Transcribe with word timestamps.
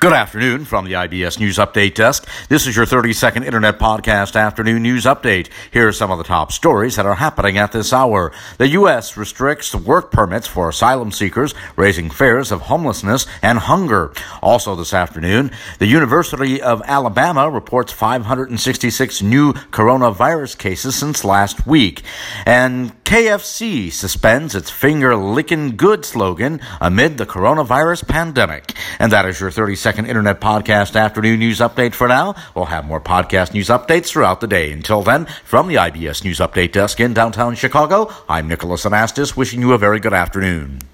Good 0.00 0.12
afternoon 0.12 0.64
from 0.64 0.84
the 0.84 0.92
IBS 0.92 1.40
News 1.40 1.56
Update 1.56 1.94
Desk. 1.94 2.24
This 2.48 2.68
is 2.68 2.76
your 2.76 2.86
30 2.86 3.12
second 3.12 3.42
Internet 3.42 3.80
Podcast 3.80 4.36
Afternoon 4.36 4.80
News 4.80 5.06
Update. 5.06 5.48
Here 5.72 5.88
are 5.88 5.92
some 5.92 6.12
of 6.12 6.18
the 6.18 6.24
top 6.24 6.52
stories 6.52 6.94
that 6.94 7.04
are 7.04 7.16
happening 7.16 7.58
at 7.58 7.72
this 7.72 7.92
hour. 7.92 8.30
The 8.58 8.68
U.S. 8.68 9.16
restricts 9.16 9.74
work 9.74 10.12
permits 10.12 10.46
for 10.46 10.68
asylum 10.68 11.10
seekers, 11.10 11.52
raising 11.74 12.10
fears 12.10 12.52
of 12.52 12.60
homelessness 12.60 13.26
and 13.42 13.58
hunger. 13.58 14.12
Also 14.40 14.76
this 14.76 14.94
afternoon, 14.94 15.50
the 15.80 15.86
University 15.86 16.62
of 16.62 16.80
Alabama 16.84 17.50
reports 17.50 17.92
566 17.92 19.20
new 19.20 19.52
coronavirus 19.52 20.58
cases 20.58 20.94
since 20.94 21.24
last 21.24 21.66
week. 21.66 22.02
And 22.46 22.92
KFC 23.02 23.90
suspends 23.90 24.54
its 24.54 24.70
finger 24.70 25.16
licking 25.16 25.76
good 25.76 26.04
slogan 26.04 26.60
amid 26.80 27.18
the 27.18 27.26
coronavirus 27.26 28.06
pandemic. 28.06 28.74
And 28.98 29.12
that 29.12 29.26
is 29.26 29.40
your 29.40 29.50
30 29.50 29.76
second 29.76 30.06
Internet 30.06 30.40
Podcast 30.40 30.98
Afternoon 30.98 31.38
News 31.38 31.58
Update 31.58 31.94
for 31.94 32.08
now. 32.08 32.34
We'll 32.54 32.66
have 32.66 32.84
more 32.84 33.00
podcast 33.00 33.54
news 33.54 33.68
updates 33.68 34.08
throughout 34.08 34.40
the 34.40 34.46
day. 34.46 34.72
Until 34.72 35.02
then, 35.02 35.26
from 35.44 35.68
the 35.68 35.76
IBS 35.76 36.24
News 36.24 36.38
Update 36.38 36.72
Desk 36.72 36.98
in 37.00 37.14
downtown 37.14 37.54
Chicago, 37.54 38.12
I'm 38.28 38.48
Nicholas 38.48 38.84
Anastas 38.84 39.36
wishing 39.36 39.60
you 39.60 39.72
a 39.72 39.78
very 39.78 40.00
good 40.00 40.14
afternoon. 40.14 40.88